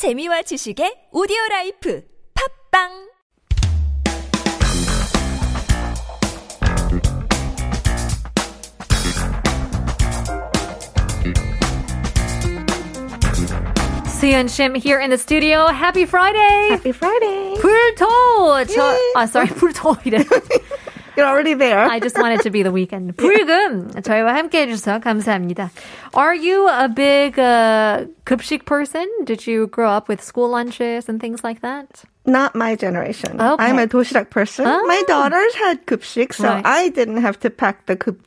[0.00, 2.02] 재미와 지식의 오디오 라이프
[2.72, 3.10] 팝빵
[14.08, 15.68] Suyeon Shim here in the studio.
[15.68, 16.68] Happy Friday!
[16.70, 17.56] Happy Friday.
[17.60, 18.64] 불토!
[18.72, 20.24] 저, 아, sorry, 불토이래.
[21.15, 21.79] You're already there.
[21.85, 23.15] I just want it to be the weekend.
[23.15, 23.91] 불금!
[24.01, 25.71] 저희와 함께 해주셔서 감사합니다.
[26.13, 29.07] Are you a big uh, 급식 person?
[29.25, 32.03] Did you grow up with school lunches and things like that?
[32.25, 33.39] Not my generation.
[33.39, 33.63] Okay.
[33.63, 34.65] I'm a 도시락 person.
[34.67, 34.83] Oh.
[34.87, 36.65] My daughters had 급식, so Right.
[36.65, 38.19] I didn't have to pack the 급,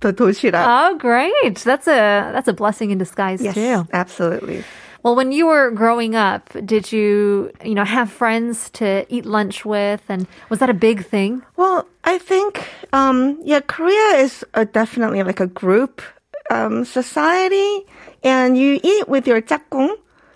[0.00, 0.64] the 도시락.
[0.66, 1.56] Oh, great!
[1.62, 3.86] That's a that's a blessing in disguise yes, too.
[3.92, 4.64] absolutely.
[5.02, 9.64] Well, when you were growing up, did you you know have friends to eat lunch
[9.64, 11.42] with, and was that a big thing?
[11.56, 16.02] Well, I think, um, yeah, Korea is a, definitely like a group
[16.50, 17.86] um, society,
[18.22, 19.90] and you eat with your 짝꿍.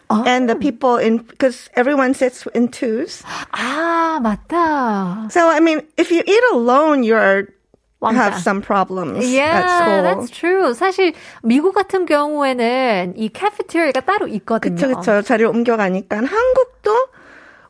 [0.09, 3.25] And the people in, because everyone sits in twos.
[3.51, 5.33] 아, 맞다.
[5.33, 7.49] So, I mean, if you eat alone, you're,
[8.03, 8.39] have 왕따.
[8.43, 10.03] some problems Yeah, at school.
[10.05, 10.75] that's true.
[10.75, 14.77] 사실 미국 같은 경우에는 이 카페테리아가 따로 있거든요.
[14.77, 15.23] 그쵸, 그쵸.
[15.23, 16.17] 자리를 옮겨가니까.
[16.19, 17.09] 한국도,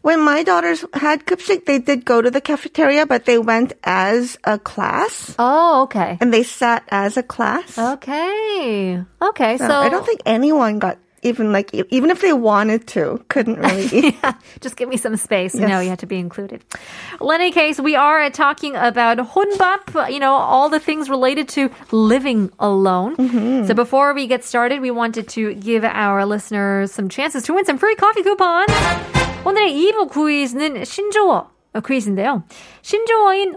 [0.03, 4.37] when my daughters had 급식, they did go to the cafeteria, but they went as
[4.45, 5.35] a class.
[5.39, 6.19] Oh, okay.
[6.21, 7.79] And they sat as a class.
[7.79, 9.03] Okay.
[9.23, 12.87] Okay, so, So I don't think anyone got even like, e- even if they wanted
[12.89, 14.15] to, couldn't really eat.
[14.61, 15.55] Just give me some space.
[15.55, 15.69] Yes.
[15.69, 16.63] No, you have to be included.
[17.21, 21.49] Well, in any case, we are talking about 혼밥, you know, all the things related
[21.51, 23.17] to living alone.
[23.17, 23.67] Mm-hmm.
[23.67, 27.65] So before we get started, we wanted to give our listeners some chances to win
[27.65, 28.71] some free coffee coupons.
[29.45, 31.47] 오늘의 2부 퀴즈는 신조어
[31.85, 32.43] 퀴즈인데요.
[32.83, 33.55] 신조어인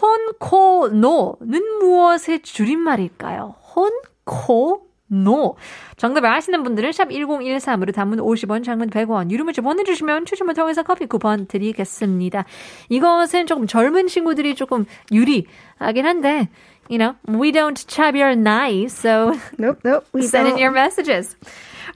[0.00, 3.56] 혼코노는 무엇의 줄임말일까요?
[3.74, 5.56] 혼코 노.
[5.96, 11.06] 정답을 아시는 분들은 샵 1013으로 단문 50원, 장문 100원, 유료 문자 보내주시면 추첨을 통해서 커피
[11.06, 12.44] 쿠폰 드리겠습니다.
[12.88, 16.48] 이것은 조금 젊은 친구들이 조금 유리하긴 한데,
[16.88, 20.06] you know, we don't 차별 나이, so nope, nope.
[20.14, 20.60] We send in don't.
[20.60, 21.36] your messages.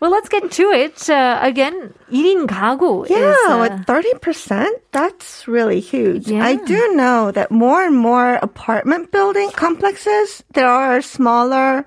[0.01, 1.09] Well, let's get to it.
[1.09, 3.39] Uh, again, 1인 가구 Yeah, is...
[3.49, 6.27] uh, with 30%, that's really huge.
[6.29, 6.45] Yeah.
[6.45, 11.87] I do know that more and more apartment building complexes, there are smaller,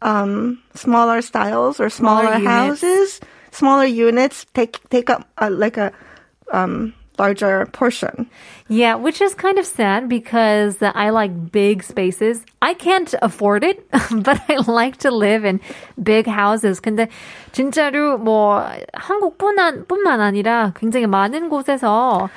[0.00, 2.50] um, smaller styles or smaller, Smaller units.
[2.82, 5.92] houses, smaller units take, take up uh, like a,
[6.52, 8.26] um, larger portion.
[8.68, 12.42] Yeah, which is kind of sad because I like big spaces.
[12.62, 13.86] I can't afford it,
[14.24, 15.60] but I like to live in
[16.02, 16.80] big houses.
[16.80, 17.08] 근데
[17.52, 18.64] 진짜로 뭐
[18.94, 22.30] 한국뿐만 뿐만 아니라 굉장히 많은 곳에서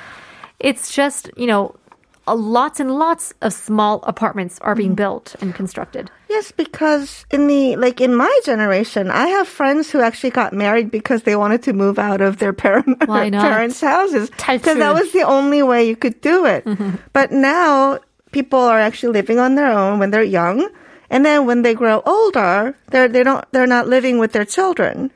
[0.60, 1.89] it's just, you know, a
[2.28, 6.10] lots and lots of small apartments are being built and constructed.
[6.28, 10.90] Yes, because in the like in my generation, I have friends who actually got married
[10.90, 13.46] because they wanted to move out of their parent, Why not?
[13.46, 14.80] parents' houses because 탈출.
[14.82, 16.66] that was the only way you could do it.
[17.14, 18.00] but now
[18.32, 20.68] people are actually living on their own when they're young,
[21.14, 25.12] and then when they grow older, they're they don't they're not living with their children.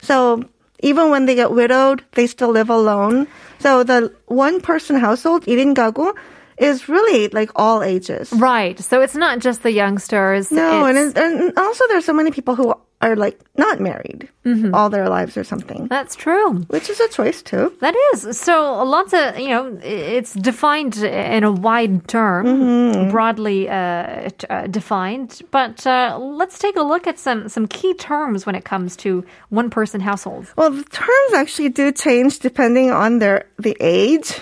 [0.00, 0.42] So
[0.80, 3.28] even when they get widowed, they still live alone.
[3.60, 6.12] So the one person household, 1인 가구,
[6.59, 8.31] is really like all ages.
[8.33, 8.77] Right.
[8.79, 10.51] So it's not just the youngsters.
[10.51, 14.27] No, and, and also there's so many people who are like not married
[14.73, 16.55] all their lives or something, that's true.
[16.67, 17.71] which is a choice too.
[17.79, 18.37] That is.
[18.37, 23.11] So lots of, you know, it's defined in a wide term, Mm-hmm.
[23.11, 25.41] broadly uh, uh, defined.
[25.51, 29.23] But uh, let's take a look at some, some key terms when it comes to
[29.49, 30.51] one person households.
[30.57, 34.41] Well, the terms actually do change depending on their the age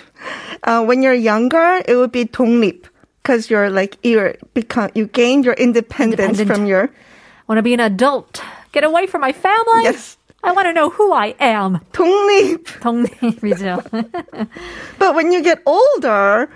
[0.66, 2.84] Uh, when you're younger, it would be 독립
[3.22, 6.48] because you're like you're become you gained your independence Independent.
[6.56, 6.90] from your
[7.48, 8.42] want to be an adult.
[8.72, 9.84] Get away from my family.
[9.84, 10.16] Yes.
[10.44, 11.80] I want to know who I am.
[11.92, 12.64] 독립.
[12.80, 14.48] 독립이죠.
[14.98, 16.48] But when you get older,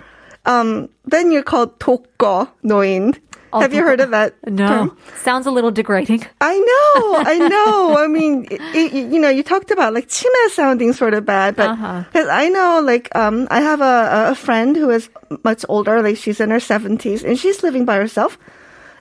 [0.45, 3.15] um, then you're called 독거 노인.
[3.53, 4.67] Oh, Have you heard of that no.
[4.67, 4.97] term?
[5.23, 6.25] Sounds a little degrading.
[6.41, 7.97] I know, I know.
[7.97, 11.55] I mean, it, it- you know, you talked about like 치매 sounding sort of bad,
[11.55, 12.03] but Uh-huh.
[12.11, 15.07] 'cause I know, like, um, I have a, a friend who is
[15.47, 18.37] much older, like she's in her seventies, and she's living by herself.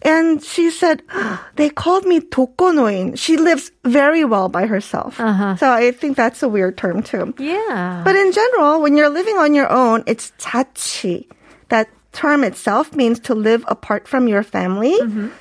[0.02, 1.02] And she said,
[1.56, 3.18] they called me 독거노인.
[3.18, 5.18] She lives very well by herself.
[5.18, 5.56] Uh-huh.
[5.56, 7.34] So I think that's a weird term too.
[7.42, 8.02] Yeah.
[8.06, 11.26] But in general, when you're living on your own, it's 자취.
[11.74, 14.96] That term itself means to live apart from your family.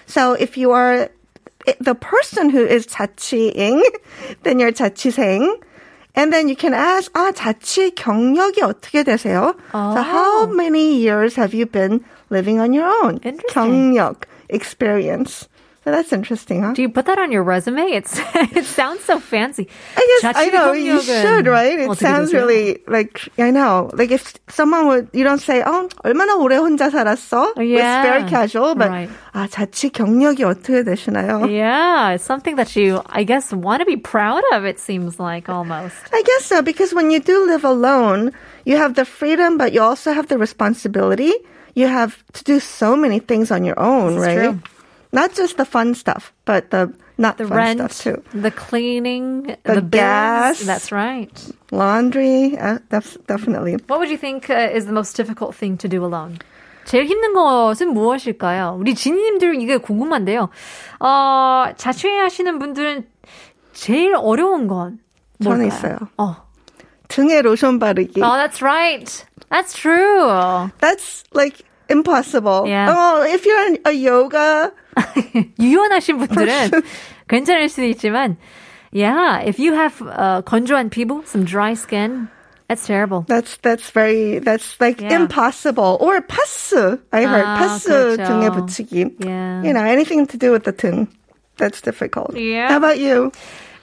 [0.08, 1.10] So if you are
[1.68, 3.82] i- the person who is 자취ing,
[4.44, 5.48] then you're 자취생.
[6.18, 9.56] And then you can ask, 아, 자취 경력이 어떻게 되세요?
[9.72, 13.20] So how many years have you been living on your own?
[13.24, 13.96] Interesting.
[13.96, 15.48] 경력, experience.
[15.90, 16.74] that's interesting, huh?
[16.74, 17.84] Do you put that on your resume?
[17.94, 18.18] It's
[18.58, 19.68] it sounds so fancy.
[19.96, 21.78] I guess I 자취 know you 경력은 should, right?
[21.78, 22.42] It 어떻게 sounds 되세요?
[22.42, 23.92] really like I know.
[23.94, 27.78] Like if someone would, you don't say, "Oh, 얼마나 오래 혼자 살았어?" Yeah.
[27.78, 29.10] It's very casual, but Right.
[29.36, 31.46] 아 자취 경력이 어떻게 되시나요?
[31.46, 34.66] Yeah, it's something that you, I guess, want to be proud of.
[34.66, 36.02] It seems like almost.
[36.12, 38.32] I guess so because when you do live alone,
[38.66, 41.32] you have the freedom, but you also have the responsibility.
[41.76, 44.56] You have to do so many things on your own, This is right?
[45.10, 45.20] true.
[45.22, 48.24] Not just the fun stuff, but the not The fun rent, stuff too.
[48.42, 49.90] the cleaning, The the, bills.
[49.92, 50.60] gas.
[50.66, 51.32] That's right.
[51.72, 53.78] Laundry, uh, that's definitely.
[53.88, 56.40] What would you think uh, is the most difficult thing to do alone?
[56.86, 58.76] 제일 힘든 것은 무엇일까요?
[58.80, 60.50] 우리 지니님들 이게 궁금한데요.
[61.00, 63.08] 어, 자취하시는 분들은
[63.74, 65.00] 제일 어려운 건
[65.42, 65.68] 저는 뭘까요?
[65.68, 65.98] 있어요.
[66.18, 66.46] 어.
[67.08, 68.22] 등에 로션 바르기.
[68.22, 69.26] Oh, that's right.
[69.50, 70.28] That's true.
[70.80, 72.66] That's like impossible.
[72.68, 72.88] Yeah.
[72.90, 74.72] Oh, if you're in a yoga,
[75.60, 76.72] 유연하신 분들은
[77.28, 78.38] 괜찮을 수도 있지만,
[78.92, 82.28] yeah, if you have uh, 건조한 피부, some dry skin,
[82.68, 83.26] that's terrible.
[83.28, 85.16] that's that's very that's like Yeah.
[85.22, 85.98] impossible.
[86.00, 88.26] Or 파스, I heard 아, 파스 그렇죠.
[88.26, 89.16] 등에 붙이기.
[89.26, 89.62] Yeah.
[89.64, 91.08] You know, anything to do with the 등.
[91.58, 92.36] That's difficult.
[92.36, 92.68] Yeah.
[92.70, 93.32] How about you?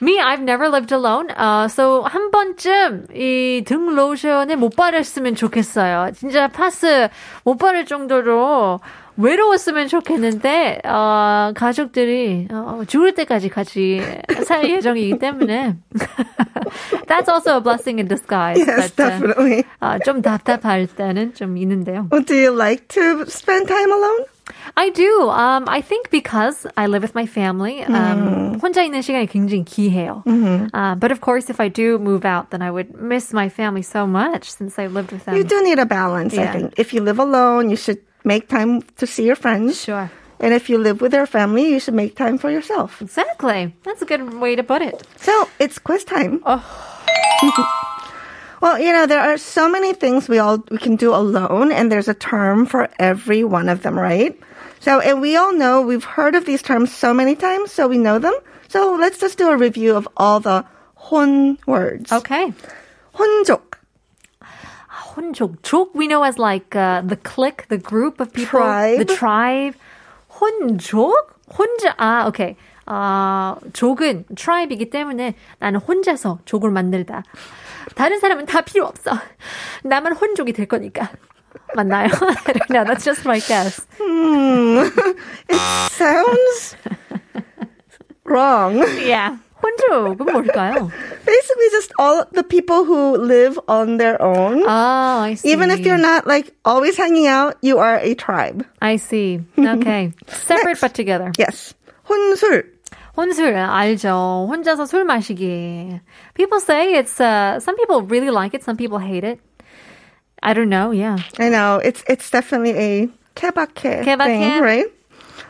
[0.00, 1.30] Me, I've never lived alone.
[1.30, 6.12] Uh, so 한 번쯤 이 등 로션을 못 바르셨으면 좋겠어요.
[6.14, 7.08] 진짜 파스
[7.44, 8.78] 못 바를 정도로
[9.16, 14.00] 외로웠으면 좋겠는데 어, 가족들이 어, 죽을 때까지 같이
[14.46, 15.74] 살 예정이기 때문에
[17.08, 18.56] that's also a blessing in disguise.
[18.58, 19.64] Yes, but, uh, definitely.
[19.80, 22.08] 아, 좀 답답할 때는 좀 있는데요.
[22.24, 24.26] Do you like to spend time alone?
[24.75, 25.29] I do.
[25.29, 30.23] Um, I think because I live with my family, um, 혼자 있는 시간이 굉장히 귀해요.
[30.73, 33.81] Uh, but of course, if I do move out, then I would miss my family
[33.83, 35.35] so much since I lived with them.
[35.35, 36.51] You do need a balance, I Yeah.
[36.53, 36.73] think.
[36.77, 39.79] If you live alone, you should make time to see your friends.
[39.81, 40.09] Sure.
[40.39, 42.99] And if you live with your family, you should make time for yourself.
[43.01, 43.73] Exactly.
[43.83, 45.07] That's a good way to put it.
[45.17, 46.41] So it's quiz time.
[46.45, 46.59] Oh.
[48.61, 51.91] well, you know, there are so many things we all we can do alone, and
[51.91, 54.39] there's a term for every one of them, right?
[54.79, 57.97] So, and we all know we've heard of these terms so many times, so we
[57.97, 58.33] know them.
[58.69, 62.11] So let's just do a review of all the 혼 words.
[62.11, 62.53] Okay.
[63.13, 63.77] 혼족,
[65.13, 65.61] 혼족.
[65.61, 68.59] 족 we know as like uh, the clique, the group of people.
[68.59, 68.99] Tribe.
[68.99, 69.75] The tribe.
[70.39, 71.35] 혼족?
[71.51, 71.95] 혼자.
[71.97, 72.55] 아, okay.
[72.85, 77.23] 아, 족은 tribe이기 때문에 나는 혼자서 족을 만들다.
[77.95, 79.11] 다른 사람은 다 필요 없어.
[79.83, 81.11] 나만 혼족이 될 거니까.
[81.75, 82.09] 맞나요?
[82.45, 82.83] I don't know.
[82.83, 83.81] That's just my guess.
[85.91, 86.75] sounds
[88.25, 88.77] wrong.
[89.03, 89.37] Yeah.
[89.63, 90.91] 혼족은 뭘까요?
[91.25, 94.63] Basically, just all the people who live on their own.
[94.67, 95.51] Ah, I see.
[95.51, 98.65] Even if you're not like always hanging out, you are a tribe.
[98.81, 99.39] I see.
[99.57, 100.11] Okay.
[100.27, 101.31] Separate but together.
[101.39, 101.73] Yes.
[102.09, 102.67] 혼술.
[103.17, 104.47] 혼술 알죠.
[104.49, 105.99] 혼자서 술 마시기.
[106.33, 109.39] People say it's uh some people really like it, some people hate it.
[110.41, 111.17] I don't know, yeah.
[111.39, 114.25] I know it's it's definitely a 케바케 케바케.
[114.25, 114.87] thing, right?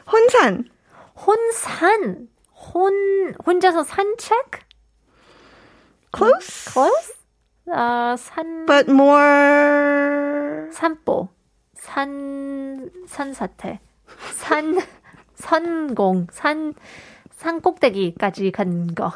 [0.05, 0.69] 혼산.
[1.15, 2.27] 혼산.
[2.73, 4.61] 혼 혼자서 산책?
[6.11, 7.11] Close, Close?
[7.71, 10.69] 아, 산 but more.
[10.71, 11.29] 산보.
[11.75, 13.79] 산 산사태.
[14.33, 14.79] 산
[15.35, 16.27] 선공.
[16.31, 16.73] 산
[17.37, 19.11] 산꼭대기까지 간 거.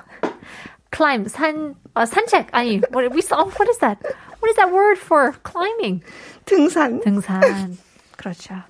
[0.91, 3.97] climb 산 어, 산책 아니 what we saw what is that?
[4.39, 6.01] What is that word for climbing?
[6.46, 7.01] 등산.
[7.03, 7.77] 등산.
[8.17, 8.63] 그렇죠.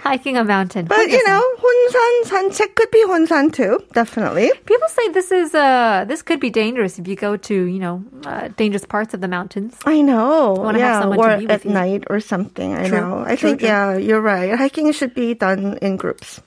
[0.00, 0.86] Hiking a mountain.
[0.86, 1.26] But you 혼자서.
[1.26, 4.50] know, 혼산 산책 could be 혼산 too, definitely.
[4.64, 8.02] People say this is uh this could be dangerous if you go to you know
[8.24, 9.76] uh, dangerous parts of the mountains.
[9.84, 10.54] I know.
[10.56, 11.72] Wanna have yeah, someone or to be with at you.
[11.72, 12.74] night or something.
[12.74, 13.24] I True, know.
[13.26, 13.68] I true, think true.
[13.68, 14.54] yeah, you're right.
[14.56, 16.40] Hiking should be done in groups.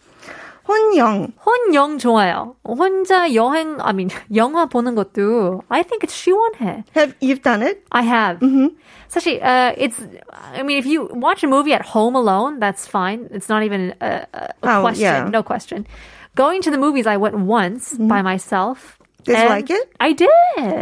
[0.67, 1.33] 혼영.
[1.45, 2.55] 혼영 좋아요.
[2.63, 6.83] 혼자 여행 I mean 영화 보는 것도 I think it's 시원해.
[6.95, 7.83] Have you've done it?
[7.91, 8.39] I have.
[9.09, 9.97] 사실 uh, it's
[10.55, 13.27] I mean if you watch a movie at home alone that's fine.
[13.31, 15.01] It's not even a, a, a Oh, question.
[15.03, 15.29] yeah.
[15.29, 15.85] No question.
[16.35, 18.97] Going to the movies I went once by myself.
[19.23, 19.91] Did you and like it?
[19.99, 20.29] I did.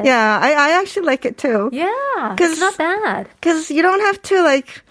[0.06, 1.70] Yeah, I, I actually like it too.
[1.74, 1.90] Yeah.
[2.38, 3.28] 'Cause- It's not bad.
[3.42, 4.83] Because you don't have to like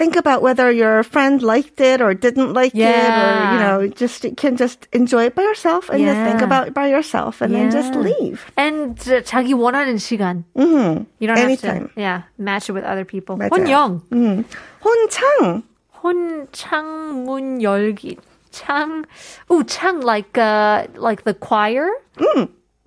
[0.00, 3.52] think about whether your friend liked it or didn't like it, or Yeah.
[3.54, 6.44] you know, just you can just enjoy it by yourself and just think Yeah.
[6.44, 8.04] about it by yourself and then just Yeah.
[8.04, 8.44] leave.
[8.60, 10.44] And uh, 자기 원하는 시간.
[10.54, 11.04] Mm-hmm.
[11.18, 11.88] You don't Anytime.
[11.88, 13.38] have to yeah, match it with other people.
[13.40, 13.56] 맞아요.
[13.56, 14.02] 혼영.
[14.12, 14.44] Mm.
[14.84, 15.62] 혼창.
[16.04, 18.18] 혼창문 열기.
[18.52, 19.04] 창.
[19.50, 21.88] Ooh, 창 like uh like the choir.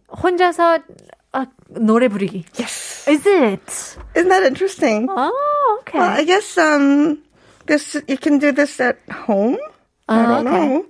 [0.09, 0.79] 혼자서
[1.33, 2.45] 아, 노래 부르기.
[2.57, 3.07] Yes.
[3.07, 3.97] Is it?
[4.15, 5.07] Isn't that interesting?
[5.09, 5.99] Oh, okay.
[5.99, 7.19] Well, I guess um,
[7.67, 8.97] this you can do this at
[9.27, 9.57] home.
[10.07, 10.67] I Oh, don't okay.
[10.67, 10.85] know.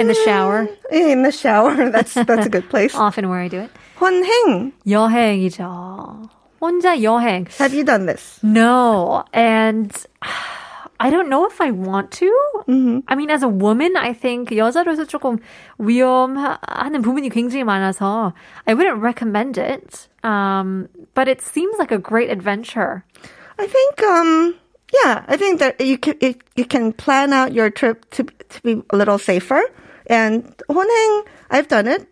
[0.00, 0.66] In the shower.
[0.90, 1.90] In the shower.
[1.90, 2.94] That's that's a good place.
[2.94, 3.70] Often where I do it.
[4.00, 4.72] 혼행.
[4.86, 6.30] 여행이죠.
[6.60, 7.46] 혼자 여행.
[7.60, 8.40] Have you done this?
[8.42, 9.92] No, and
[11.00, 12.30] I don't know if I want to.
[12.68, 13.00] Mm-hmm.
[13.08, 15.38] I mean, as a woman, I think 여자로서 조금
[15.78, 18.32] 위험하는 부분이 굉장히 많아서
[18.66, 20.08] I wouldn't recommend it.
[20.22, 23.04] Um, but it seems like a great adventure.
[23.58, 24.54] I think um
[24.92, 28.62] yeah, I think that you can you, you can plan out your trip to to
[28.62, 29.60] be a little safer.
[30.06, 32.06] And 혼행, I've done it.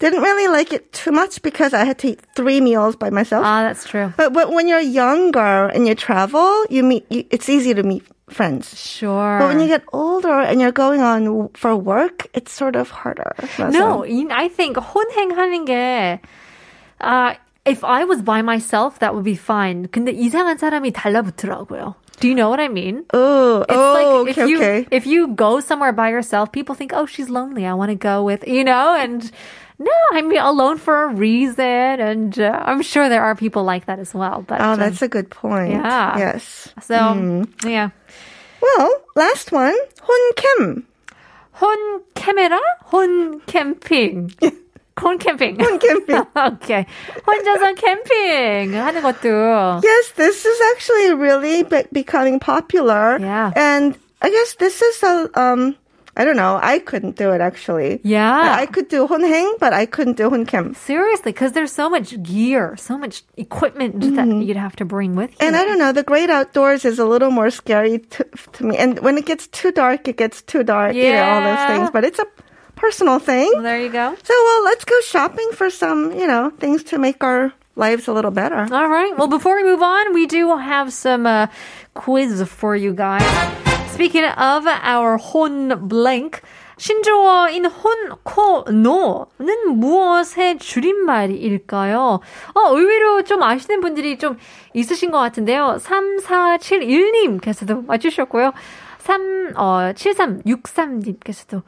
[0.00, 3.44] Didn't really like it too much because I had to eat three meals by myself.
[3.46, 4.12] Ah, that's true.
[4.16, 7.06] but but when you're younger and you travel, you meet.
[7.10, 8.78] You, it's easy to meet friends.
[8.78, 9.38] Sure.
[9.38, 12.90] But when you get older and you're going on w- for work, it's sort of
[12.90, 13.32] harder.
[13.72, 16.20] No, 이- I think 혼행하는 게
[17.00, 17.34] uh,
[17.64, 19.88] if I was by myself, that would be fine.
[19.88, 21.94] 근데 이상한 사람이 달라붙더라고요.
[22.20, 23.04] Do you know what I mean?
[23.12, 24.86] Oh, It's oh, like okay, if you okay.
[24.90, 27.66] if you go somewhere by yourself, people think, "Oh, she's lonely.
[27.66, 29.26] I want to go with you know." And
[29.82, 33.98] no, I'm alone for a reason, and uh, I'm sure there are people like that
[33.98, 34.44] as well.
[34.46, 35.72] But Oh, um, that's a good point.
[35.74, 36.14] yeah.
[36.16, 36.70] Yes.
[36.80, 37.50] so Mm.
[37.66, 37.90] yeah.
[38.62, 40.84] Well, last one, 혼캠.
[41.58, 41.76] 혼
[42.14, 42.58] 카메라,
[45.00, 46.14] 혼 캠핑, 혼 캠핑.
[46.14, 46.54] 혼 캠핑.
[46.54, 46.84] 오케이.
[47.26, 53.18] 혼자서 캠핑 하는 것도 Yes, this is actually really be- becoming popular.
[53.20, 53.50] Yeah.
[53.56, 55.74] And I guess this is a, um,
[56.16, 57.98] I don't know, I couldn't do it actually.
[58.04, 58.30] Yeah.
[58.30, 60.76] I, I could do 혼행, but I couldn't do 혼캠.
[60.76, 65.32] Seriously, because there's so much gear, so much equipment that you'd have to bring with
[65.32, 65.36] you.
[65.38, 65.46] Mm-hmm.
[65.46, 68.76] And I don't know, the great outdoors is a little more scary to, to me.
[68.78, 71.66] And when it gets too dark, it gets too dark, you know, all those Yeah.
[71.66, 71.90] things.
[71.90, 72.26] But it's a
[72.78, 73.50] personal thing.
[73.54, 74.14] Well, there you go.
[74.22, 78.12] So, well, let's go shopping for some, you know, things to make our lives a
[78.12, 78.66] little better.
[78.72, 79.16] All right.
[79.16, 81.48] Well, before we move on, we do have some uh,
[81.94, 83.22] quiz for you guys.
[83.92, 86.40] Speaking of our 혼 blank,
[86.78, 92.20] 신조어인 혼, 코, 노는 무엇의 줄임말일까요?
[92.54, 94.36] 어, 의외로 좀 아시는 분들이 좀
[94.72, 95.76] 있으신 것 같은데요.
[95.80, 98.52] 3471님께서도 맞추셨고요.
[98.98, 101.62] 3, 어, 7363님께서도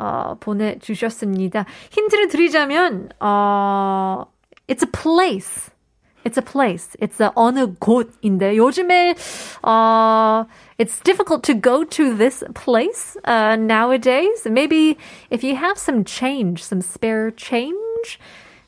[0.00, 1.64] 어, 보내주셨습니다.
[1.90, 4.26] 힌트를 드리자면, 어,
[4.68, 5.70] it's a place.
[6.26, 6.96] It's a place.
[7.00, 9.14] It's a 어느 곳인데 요즘에
[9.62, 10.44] uh,
[10.76, 14.44] it's difficult to go to this place uh, nowadays.
[14.44, 14.98] Maybe
[15.30, 18.18] if you have some change, some spare change,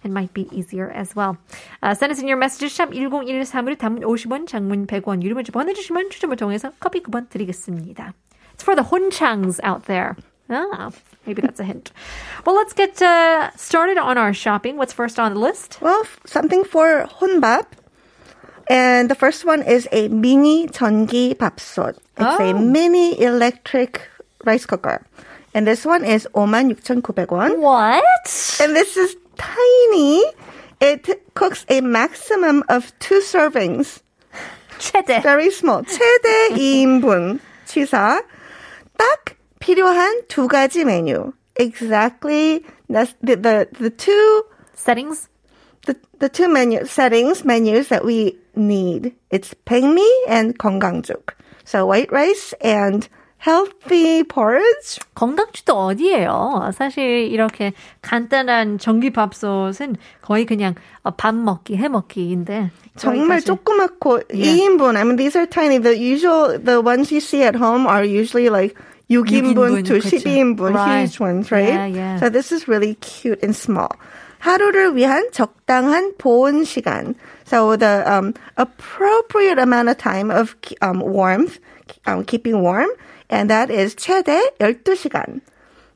[0.04, 1.36] it might be easier as well.
[1.82, 6.10] Uh, send us in your messages 샵 1013으로 단문 50원, 장문 100원, 유료 문자 보내주시면
[6.10, 8.14] 추첨을 통해서 커피 쿠폰 드리겠습니다.
[8.54, 10.14] It's for the 혼창s out there.
[10.50, 10.90] Ah,
[11.26, 11.92] maybe that's a hint.
[12.46, 14.76] Well, let's get uh, started on our shopping.
[14.78, 15.78] What's first on the list?
[15.82, 17.66] Well, f- something for 혼밥.
[18.70, 21.96] And the first one is a mini 전기 밥솥.
[22.16, 22.58] It's a Oh.
[22.58, 24.00] mini electric
[24.44, 25.04] rice cooker.
[25.54, 27.58] And this one is 56,900원.
[27.58, 28.04] What?
[28.60, 30.24] And this is tiny.
[30.80, 34.00] It cooks a maximum of two servings.
[34.78, 35.22] 최대.
[35.22, 35.82] Very small.
[35.84, 38.22] 최대 2인분 치사.
[38.96, 41.32] 딱 필요한 두 가지 메뉴.
[41.58, 44.44] Exactly that's the, the, the two
[44.74, 45.28] Settings?
[45.86, 49.12] the, the two menu settings menus that we need.
[49.30, 51.30] It's 백미 and 건강죽.
[51.64, 53.08] So white rice and
[53.38, 54.98] healthy porridge.
[55.14, 56.70] 건강주도 어디예요?
[56.74, 57.72] 사실 이렇게
[58.02, 62.70] 간단한 전기밥솥은 거의 그냥 어, 밥 먹기, 해 먹기인데.
[62.96, 64.60] 정말 저희까지- 조그맣고 Yeah.
[64.68, 64.96] 2인분.
[64.96, 65.78] I mean, these are tiny.
[65.78, 68.74] The usual, the ones you see at home are usually like
[69.10, 70.18] 6인분 육인분, to 그쵸.
[70.20, 71.00] 12인분, Right.
[71.08, 71.68] huge ones, right?
[71.72, 72.16] Yeah, yeah.
[72.20, 73.88] So this is really cute and small.
[74.40, 77.14] 하루를 위한 적당한 보온 시간.
[77.44, 81.58] So the um, appropriate amount of time of um, warmth,
[82.06, 82.88] um, keeping warm,
[83.30, 85.40] and that is 최대 12시간.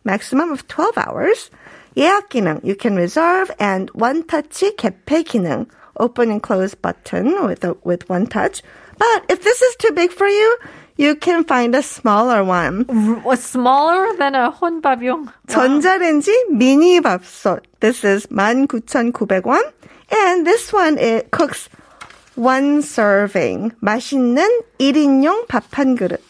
[0.05, 1.50] Maximum of 12 hours.
[1.97, 5.67] 예약 기능, you can reserve, and one-touch 개폐 기능,
[6.00, 8.62] open and close button with a, with one touch.
[8.99, 10.59] But if this is too big for you,
[10.97, 12.87] you can find a smaller one.
[13.25, 15.29] Was smaller than a 혼밥용.
[15.49, 17.62] 전자레인지 미니 밥솥.
[17.81, 19.62] This is 19,900원.
[20.11, 21.69] And this one, it cooks
[22.37, 23.73] one serving.
[23.81, 24.47] 맛있는
[24.79, 26.21] 1인용 밥 한 그릇.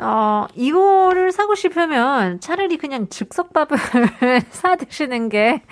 [0.00, 3.76] 어, 이거를 사고 싶으면 차라리 그냥 즉석밥을
[4.50, 5.62] 사 드시는 게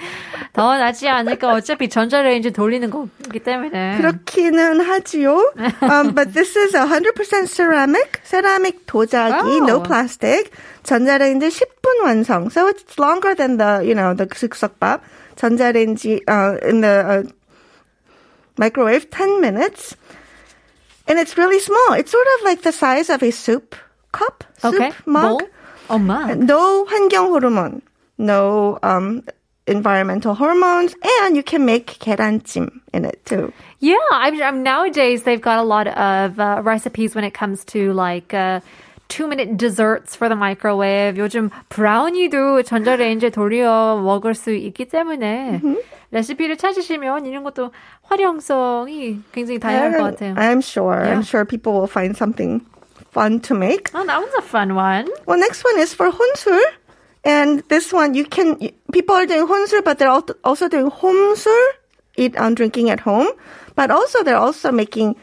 [0.52, 1.52] 더 낫지 않을까.
[1.52, 3.98] 어차피 전자레인지 돌리는 거기 때문에.
[3.98, 5.52] 그렇기는 하지요.
[5.82, 8.20] Um, but this is 100% ceramic.
[8.24, 9.64] ceramic 도자기, Oh.
[9.64, 10.50] no plastic.
[10.82, 12.50] 전자레인지 10분 완성.
[12.50, 15.00] So it's longer than the, you know, the 즉석밥.
[15.36, 17.22] 전자레인지, uh, in the uh,
[18.58, 19.94] microwave, 10 minutes.
[21.06, 21.94] And it's really small.
[21.94, 23.74] It's sort of like the size of a soup
[24.12, 25.39] cup, soup Okay, mug.
[25.39, 25.41] bowl.
[25.89, 26.34] Oh my.
[26.34, 27.81] No 환경 호르몬,
[28.17, 29.22] no um,
[29.67, 33.51] environmental hormones, and you can make 계란찜 in it too.
[33.79, 37.93] Yeah, I'm, I'm nowadays they've got a lot of uh, recipes when it comes to
[37.93, 38.62] like uh,
[39.10, 41.15] two minute desserts for the microwave.
[41.17, 45.62] 요즘 브라우니도 전자레인지에 돌려 먹을 수 있기 때문에
[46.12, 47.72] 레시피를 찾으시면 이런 것도
[48.03, 50.34] 활용성이 굉장히 다양할 것 같아요.
[50.36, 51.03] I'm sure.
[51.03, 51.13] Yeah.
[51.13, 52.62] I'm sure people will find something
[53.12, 53.91] fun to make.
[53.93, 55.10] Oh, that was a fun one.
[55.25, 56.62] Well, next one is for 혼술.
[57.24, 58.57] And this one, you can,
[58.91, 61.60] people are doing 혼술, but they're al- also doing hom술,
[62.17, 63.27] eat on drinking at home.
[63.75, 65.15] But also, they're also making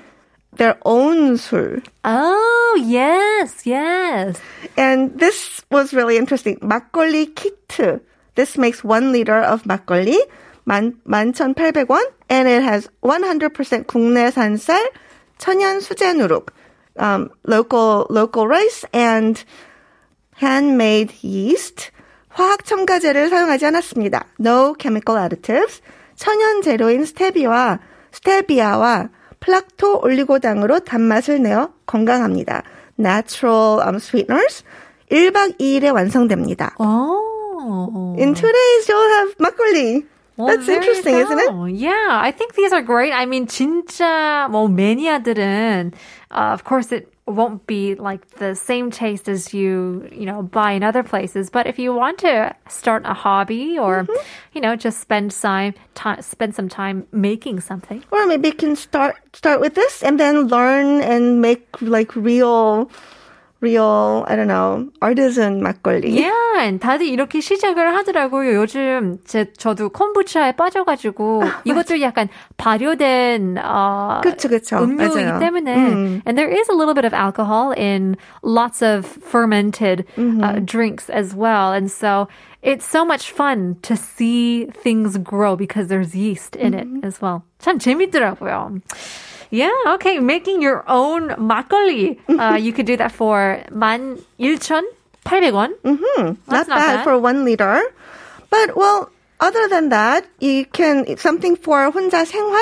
[0.57, 1.83] their own 술.
[2.05, 4.39] Oh, yes, yes.
[4.77, 6.57] And this was really interesting.
[6.61, 8.01] 막걸리 키트.
[8.35, 10.19] This makes one liter of 막걸리,
[10.67, 12.01] 만, 11,800원.
[12.29, 14.89] And it has 100% 국내산 쌀,
[15.39, 16.47] 천연 수제 누룩,
[17.00, 19.44] um, local, local rice, and
[20.42, 21.92] handmade yeast.
[22.30, 24.26] 화학 첨가제를 사용하지 않았습니다.
[24.40, 25.82] No chemical additives.
[26.16, 27.80] 천연 재료인 스테비와
[28.12, 32.64] 스테비아와 플락토 올리고당으로 단맛을 내어 건강합니다.
[33.00, 34.64] Natural um, sweeteners.
[35.12, 36.76] 1박 2일에 완성됩니다.
[36.80, 38.16] Oh.
[38.20, 40.06] In two days, you'll have 막걸리.
[40.37, 41.49] Well, That's there you interesting, isn't it?
[41.51, 41.65] go.
[41.67, 43.13] Yeah, I think these are great.
[43.13, 45.93] I mean, 진짜 뭐 매니아들은,
[46.31, 50.73] uh, of course, it won't be like the same taste as you, you know, buy
[50.73, 51.51] in other places.
[51.51, 54.25] But if you want to start a hobby or, Mm-hmm.
[54.55, 58.03] you know, just spend time, time, spend some time making something.
[58.11, 62.91] Or maybe you can start start with this and then learn and make like real,
[63.67, 66.11] real, I don't know, artisan 막걸리.
[66.11, 68.55] Yeah, and 다들 이렇게 시작을 하더라고요.
[68.55, 74.79] 요즘 제 저도 콤부차에 빠져가지고 이것도 약간 발효된 어, 그쵸, 그쵸.
[74.83, 75.39] 음료이기 맞아요.
[75.39, 76.23] 때문에 음.
[76.27, 81.33] and there is a little bit of alcohol in lots of fermented uh, drinks as
[81.35, 82.27] well, and so
[82.63, 87.45] it's so much fun to see things grow because there's yeast in it as well.
[87.61, 88.83] 참 재밌더라고요.
[89.51, 90.19] Yeah, okay.
[90.19, 92.17] Making your own 막걸리.
[92.29, 95.75] Uh, you could do that for 11,800원.
[95.85, 97.05] Not That's not bad, bad.
[97.05, 97.83] for one liter.
[98.51, 102.61] But well, other than that, you can something for 혼자 생활.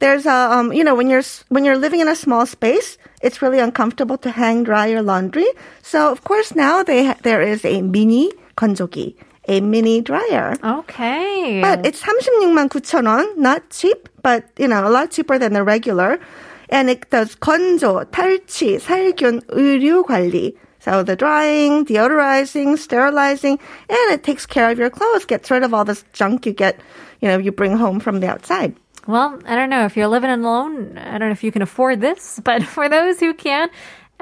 [0.00, 2.98] There's a um, you know, when you're s- when you're living in a small space,
[3.20, 5.46] it's really uncomfortable to hang dry your laundry.
[5.82, 9.16] So of course now they ha- there is a mini 건조기,
[9.48, 10.56] a mini dryer.
[10.62, 11.60] Okay.
[11.60, 15.62] But it's 36만 9천 원, not cheap, but you know, a lot cheaper than the
[15.62, 16.20] regular.
[16.68, 20.54] And it does 건조, 탈취, 살균, 의류 관리.
[20.80, 25.74] So the drying, deodorizing, sterilizing, and it takes care of your clothes, gets rid of
[25.74, 26.78] all this junk you get,
[27.20, 28.76] you know, you bring home from the outside.
[29.08, 30.98] well, I don't know if you're living alone.
[30.98, 33.70] I don't know if you can afford this, but for those who can,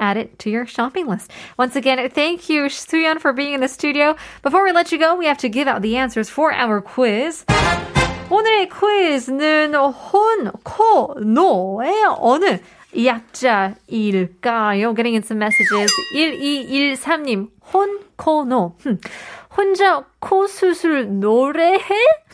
[0.01, 1.31] add it to your shopping list.
[1.57, 4.15] Once again, thank you, Suyeon, for being in the studio.
[4.43, 7.45] Before we let you go, we have to give out the answers for our quiz.
[8.29, 12.59] 오늘의 퀴즈는 혼, 코, 노의 어느
[12.93, 14.93] 약자일까요?
[14.95, 15.89] Getting in some messages.
[16.13, 18.75] 1213님, 혼, 코, 노.
[18.83, 18.99] 흠.
[19.55, 21.79] 혼자 코 수술 노래해?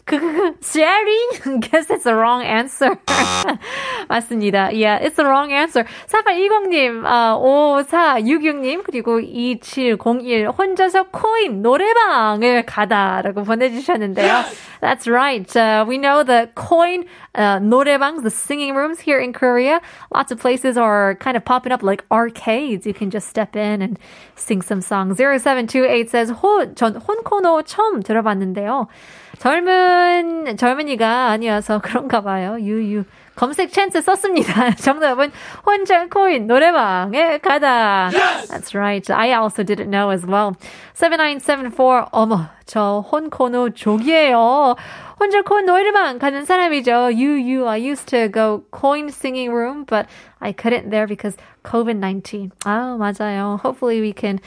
[0.07, 1.61] 그그 sharing?
[1.61, 2.95] Guess it's the wrong answer.
[4.09, 4.71] 맞습니다.
[4.73, 5.85] Yeah, it's the wrong answer.
[6.07, 14.43] 4820님, 아, 5466님, 그리고 2701 혼자서 코인 노래방을 가다라고 보내주셨는데요.
[14.81, 15.47] That's right.
[15.55, 19.79] Uh, we know the coin uh, 노래방s, the singing rooms here in Korea.
[20.13, 22.85] Lots of places are kind of popping up like arcades.
[22.85, 23.97] You can just step in and
[24.35, 25.17] sing some songs.
[25.17, 28.89] 0728 says, 호, 전 혼코노 처음 들어봤는데요.
[29.38, 32.56] 젊은, 젊은이가 아니어서 그런가 봐요.
[32.58, 33.04] 유유.
[33.38, 34.74] 검색 찬스 썼습니다.
[34.74, 35.30] 정답은
[35.64, 38.10] 혼자 코인 노래방에 가다.
[38.48, 39.08] That's right.
[39.12, 40.54] I also didn't know as well.
[40.94, 42.08] 7974.
[42.10, 44.74] 어머, 저 혼코노 족이에요.
[45.20, 47.12] 혼자 코인 노래방 가는 사람이죠.
[47.12, 47.68] 유유.
[47.68, 50.08] I used to go coin singing room, but
[50.40, 52.50] I couldn't there because COVID-19.
[52.64, 53.60] 아, 맞아요.
[53.62, 54.40] Hopefully we can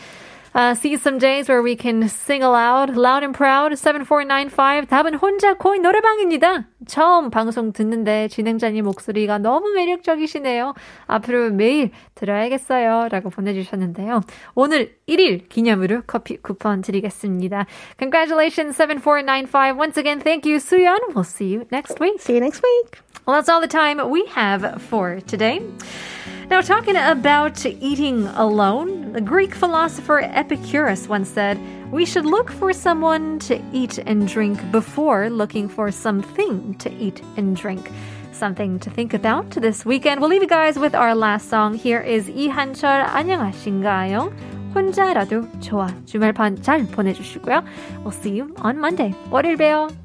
[0.53, 3.75] uh, see some days where we can sing aloud, loud and proud.
[3.75, 4.87] 7495.
[4.87, 6.65] 답은 혼자 코인 노래방입니다.
[6.87, 10.73] 처음 방송 듣는데 진행자님 목소리가 너무 매력적이시네요.
[11.07, 13.07] 앞으로 매일 들어야겠어요.
[13.09, 14.21] 라고 보내주셨는데요.
[14.55, 17.65] 오늘 1일 기념으로 커피 쿠폰 드리겠습니다.
[17.99, 19.77] Congratulations, 7495.
[19.77, 21.13] Once again, thank you, Suyeon.
[21.13, 22.19] We'll see you next week.
[22.21, 22.99] See you next week.
[23.25, 25.61] Well, that's all the time we have for today.
[26.50, 31.58] Now, talking about eating alone, the Greek philosopher Epicurus once said,
[31.90, 37.22] We should look for someone to eat and drink before looking for something to eat
[37.36, 37.90] and drink.
[38.32, 40.20] Something to think about this weekend.
[40.20, 41.74] We'll leave you guys with our last song.
[41.74, 44.32] Here is 이한철 안녕하신가요?
[44.74, 45.88] 혼자라도 좋아.
[46.04, 47.64] 주말판 잘 보내주시고요.
[48.04, 49.14] We'll see you on Monday.
[49.30, 49.99] 월요일 봬요.